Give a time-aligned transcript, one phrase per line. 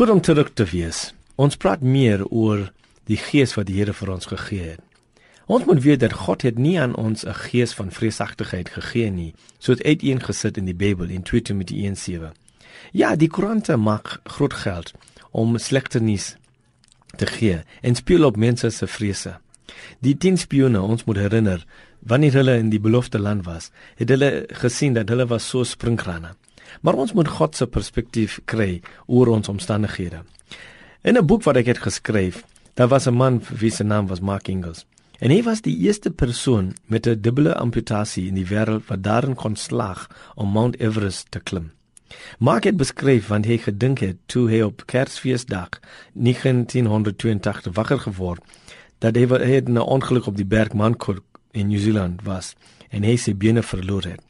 [0.00, 0.98] Goed om terug te wees.
[1.36, 2.62] Ons praat meer oor
[3.04, 4.80] die gees wat die Here vir ons gegee het.
[5.44, 9.34] Ons moet weet dat God het nie aan ons 'n gees van vreesagtigheid gegee nie,
[9.58, 12.32] soos uiteengesit in die Bybel in 2 Timoteus 1:7.
[12.92, 14.92] Ja, die koerante maak groot geld
[15.30, 16.36] om slegte nuus
[17.16, 19.38] te gee en speel op mense se vrese.
[19.98, 21.66] Die 10 spione ons moet herinner
[21.98, 26.36] wanneer hulle in die beloofde land was, het hulle gesien dat hulle was so springkrane.
[26.80, 30.22] Maar ons moet God se perspektief kry oor ons omstandighede.
[31.02, 34.20] In 'n boek wat ek het geskryf, daar was 'n man wie se naam was
[34.20, 34.86] Mark Ingalls.
[35.18, 39.34] En hy was die eerste persoon met 'n dubbele amputasie in die wêreld wat daarin
[39.34, 41.72] kon slaag om Mount Everest te klim.
[42.38, 45.68] Mark het beskryf want hy gedink het toe hy op Kersfeesdag
[46.12, 48.42] 1982 wakker geword
[48.98, 52.54] dat hy het 'n ongeluk op die berg Mankor in New Zealand was
[52.88, 54.20] en hy sy bene verloor het.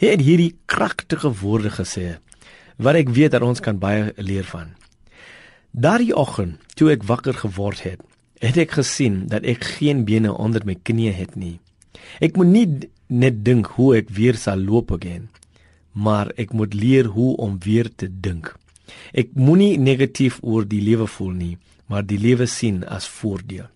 [0.00, 2.18] Hy het hierdie kragtige woorde gesê
[2.82, 4.72] wat ek weet dat ons kan baie leer van.
[5.70, 8.00] Daardie oggend, toe ek wakker geword het,
[8.42, 11.60] het ek gesien dat ek geen bene onder my knieë het nie.
[12.20, 12.66] Ek moet nie
[13.12, 15.28] net dink hoe ek weer sal loop again,
[15.92, 18.50] maar ek moet leer hoe om weer te dink.
[19.14, 21.54] Ek moenie negatief oor die lewe voel nie,
[21.86, 23.68] maar die lewe sien as voordeel.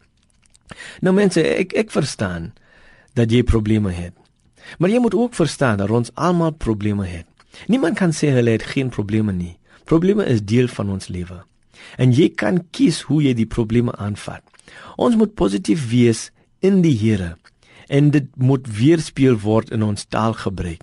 [1.05, 2.51] Nou mense, ek ek verstaan
[3.17, 4.17] dat jy probleme het.
[4.79, 7.27] Maar jy moet ook verstaan dat ons almal probleme het.
[7.67, 9.57] Niemand kan sê hulle het geen probleme nie.
[9.85, 11.45] Probleme is deel van ons lewe
[11.97, 14.43] en jy kan kies hoe jy die probleme aanvat.
[14.99, 16.31] Ons moet positief wees
[16.65, 17.37] in die Here
[17.87, 20.83] en dit moet weerspieël word in ons taalgebruik.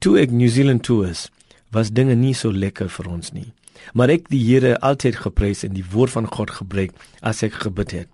[0.00, 1.26] Toe ek New Zealand toe is,
[1.74, 3.50] was dinge nie so lekker vir ons nie.
[3.92, 7.96] Maar ek die Here altyd geprys en die woord van God gebruik as ek gebid
[7.96, 8.10] het.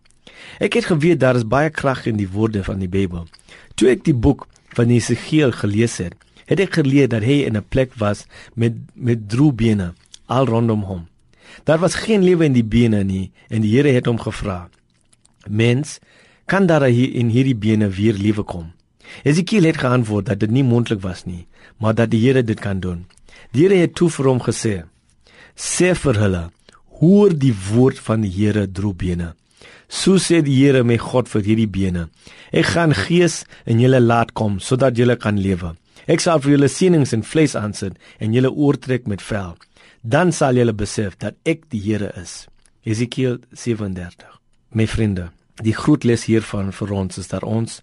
[0.64, 3.28] Ek het geweet daar is baie krag in die woorde van die Bybel.
[3.76, 6.14] Toe ek die boek van Jesegiel gelees het,
[6.46, 9.94] het ek geleer dat hy in 'n plek was met met droebene
[10.26, 11.06] al rondom hom.
[11.64, 14.68] Daar was geen lewe in die bene nie en die Here het hom gevra:
[15.48, 15.98] "Mens,
[16.46, 18.72] kan daar hier in hierdie bene weer lewe kom?"
[19.22, 21.46] Ezekiel het geantwoord dat dit nie moontlik was nie,
[21.76, 23.06] maar dat die Here dit kan doen.
[23.50, 24.84] Die Here het toe vir hom gesê:
[25.54, 26.50] "Sê vir hulle:
[27.02, 29.34] Hoor die woord van die Here, droë bene.
[29.88, 32.08] So sê die Here my God vir hierdie bene:
[32.52, 35.76] Ek gaan gees in julle laat kom sodat julle kan lewe.
[36.06, 39.56] Ek sal vir julle sienings en vlees aansit en julle oortrek met vel."
[40.02, 42.46] dan sal julle besef dat ek die Here is.
[42.82, 44.26] Esekiel 37.
[44.74, 45.30] My vriende,
[45.62, 47.80] die groot les hiervan vir ons is dat ons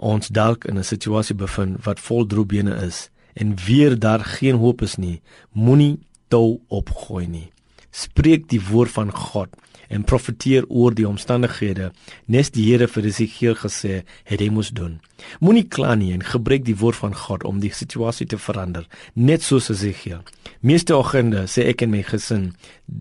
[0.00, 4.82] ons dalk in 'n situasie bevind wat vol droebene is en weer daar geen hoop
[4.82, 5.20] is nie.
[5.52, 5.98] Moenie
[6.28, 7.50] tou opgooi nie.
[7.90, 9.54] Spreek die woord van God
[9.90, 11.90] en profeteer oor die omstandighede
[12.30, 15.00] nes die Here vir Esegiel gesê het hy moes doen.
[15.42, 19.42] Moenie kla nie en gebruik die woord van God om die situasie te verander, net
[19.42, 20.22] soos Esegiel.
[20.62, 22.50] Meeste oggende sê ek in my gesin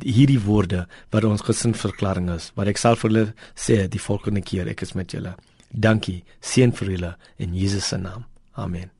[0.02, 4.70] hierdie woorde wat ons gesinverklaring is, wat ek sal vir hulle sê die volgende keer
[4.72, 5.36] ek is met julle.
[5.70, 8.26] Dankie, seën vir julle in Jesus se naam.
[8.58, 8.99] Amen.